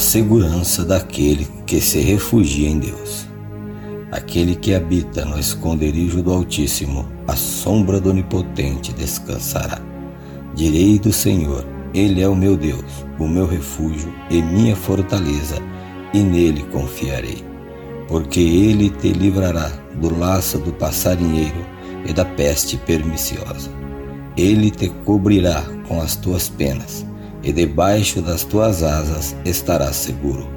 segurança 0.00 0.84
daquele 0.84 1.46
que 1.66 1.80
se 1.80 2.00
refugia 2.00 2.68
em 2.68 2.78
Deus. 2.78 3.28
Aquele 4.10 4.56
que 4.56 4.74
habita 4.74 5.24
no 5.24 5.38
esconderijo 5.38 6.22
do 6.22 6.32
Altíssimo, 6.32 7.06
a 7.28 7.36
sombra 7.36 8.00
do 8.00 8.10
Onipotente 8.10 8.92
descansará. 8.92 9.78
Direi 10.54 10.98
do 10.98 11.12
Senhor, 11.12 11.64
Ele 11.94 12.22
é 12.22 12.28
o 12.28 12.34
meu 12.34 12.56
Deus, 12.56 13.04
o 13.18 13.28
meu 13.28 13.46
refúgio 13.46 14.12
e 14.30 14.42
minha 14.42 14.74
fortaleza, 14.74 15.56
e 16.12 16.18
nele 16.18 16.64
confiarei. 16.72 17.44
Porque 18.08 18.40
ele 18.40 18.90
te 18.90 19.12
livrará 19.12 19.70
do 20.00 20.18
laço 20.18 20.58
do 20.58 20.72
passarinheiro 20.72 21.64
e 22.04 22.12
da 22.12 22.24
peste 22.24 22.76
perniciosa. 22.78 23.70
Ele 24.36 24.70
te 24.70 24.88
cobrirá 25.04 25.62
com 25.86 26.00
as 26.00 26.16
tuas 26.16 26.48
penas, 26.48 27.06
e 27.42 27.52
debaixo 27.52 28.20
das 28.20 28.44
tuas 28.44 28.82
asas 28.82 29.36
estarás 29.44 29.96
seguro. 29.96 30.48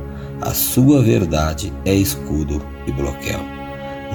A 0.41 0.53
sua 0.53 1.01
verdade 1.01 1.71
é 1.85 1.93
escudo 1.93 2.61
e 2.85 2.91
bloqueio. 2.91 3.39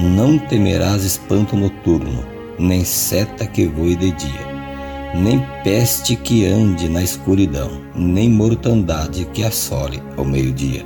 Não 0.01 0.39
temerás 0.39 1.05
espanto 1.05 1.57
noturno, 1.57 2.25
nem 2.59 2.85
seta 2.85 3.47
que 3.47 3.67
voe 3.67 3.97
de 3.97 4.13
dia, 4.13 4.47
nem 5.15 5.45
peste 5.65 6.15
que 6.17 6.45
ande 6.45 6.89
na 6.89 7.03
escuridão, 7.03 7.81
nem 7.95 8.29
mortandade 8.29 9.25
que 9.33 9.43
assole 9.43 10.03
ao 10.17 10.25
meio-dia. 10.25 10.85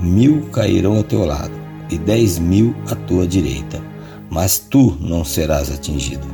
Mil 0.00 0.42
cairão 0.52 0.96
ao 0.96 1.04
teu 1.04 1.24
lado, 1.24 1.52
e 1.90 1.98
dez 1.98 2.38
mil 2.38 2.74
à 2.90 2.94
tua 2.94 3.26
direita, 3.26 3.80
mas 4.30 4.58
tu 4.58 4.96
não 5.00 5.24
serás 5.24 5.70
atingido. 5.70 6.26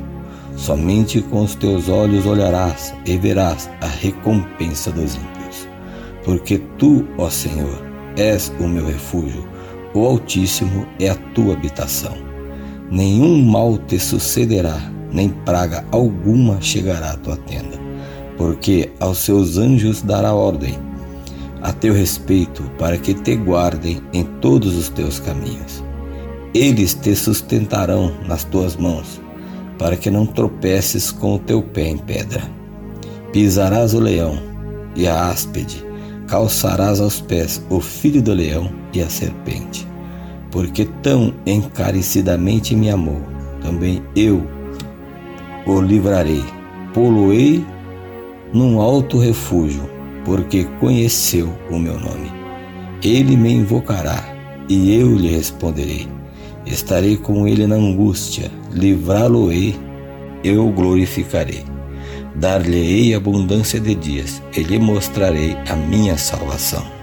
Somente 0.57 1.21
com 1.23 1.43
os 1.43 1.55
teus 1.55 1.89
olhos 1.89 2.27
olharás 2.27 2.95
e 3.07 3.17
verás 3.17 3.71
a 3.81 3.87
recompensa 3.87 4.91
dos 4.91 5.15
ímpios. 5.15 5.69
Porque 6.25 6.59
tu, 6.79 7.07
ó 7.19 7.31
Senhor, 7.31 7.83
és 8.17 8.53
o 8.61 8.69
meu 8.69 8.87
refúgio, 8.87 9.49
o 9.95 10.07
Altíssimo 10.07 10.87
é 10.99 11.09
a 11.09 11.15
tua 11.35 11.55
habitação. 11.55 12.15
Nenhum 12.91 13.43
mal 13.45 13.79
te 13.79 13.99
sucederá, 13.99 14.79
nem 15.13 15.29
praga 15.29 15.85
alguma 15.91 16.61
chegará 16.61 17.13
à 17.13 17.17
tua 17.17 17.37
tenda, 17.37 17.79
porque 18.37 18.93
aos 19.01 19.19
seus 19.19 19.57
anjos 19.57 20.03
dará 20.03 20.35
ordem 20.35 20.79
a 21.63 21.73
teu 21.73 21.93
respeito 21.93 22.63
para 22.79 22.97
que 22.97 23.15
te 23.15 23.37
guardem 23.37 24.01
em 24.13 24.25
todos 24.41 24.75
os 24.77 24.89
teus 24.89 25.19
caminhos. 25.19 25.85
Eles 26.55 26.95
te 26.95 27.15
sustentarão 27.15 28.13
nas 28.27 28.45
tuas 28.45 28.77
mãos, 28.77 29.21
para 29.81 29.97
que 29.97 30.11
não 30.11 30.27
tropeces 30.27 31.11
com 31.11 31.37
o 31.37 31.39
teu 31.39 31.63
pé 31.63 31.89
em 31.89 31.97
pedra. 31.97 32.43
Pisarás 33.33 33.95
o 33.95 33.99
leão 33.99 34.39
e 34.95 35.09
a 35.09 35.31
áspide, 35.31 35.83
calçarás 36.29 37.01
aos 37.01 37.19
pés 37.19 37.65
o 37.71 37.81
filho 37.81 38.21
do 38.21 38.35
leão 38.35 38.71
e 38.93 39.01
a 39.01 39.09
serpente. 39.09 39.89
Porque 40.51 40.85
tão 41.03 41.33
encarecidamente 41.47 42.77
me 42.77 42.91
amou, 42.91 43.23
também 43.63 44.03
eu 44.15 44.47
o 45.67 45.81
livrarei, 45.81 46.45
poloei 46.93 47.65
num 48.53 48.83
alto 48.83 49.19
refúgio, 49.19 49.89
porque 50.27 50.65
conheceu 50.79 51.49
o 51.71 51.79
meu 51.79 51.99
nome. 51.99 52.31
Ele 53.03 53.35
me 53.35 53.55
invocará 53.55 54.23
e 54.69 54.95
eu 54.95 55.17
lhe 55.17 55.29
responderei. 55.29 56.20
Estarei 56.67 57.17
com 57.17 57.49
ele 57.49 57.67
na 57.67 57.77
angústia, 57.77 58.51
livrá-lo-ei, 58.73 59.79
eu 60.45 60.71
glorificarei. 60.71 61.65
Dar-lhe-ei 62.35 63.15
abundância 63.15 63.81
de 63.81 63.95
dias, 63.95 64.43
e 64.57 64.63
lhe 64.63 64.79
mostrarei 64.79 65.57
a 65.69 65.75
minha 65.75 66.17
salvação. 66.17 67.00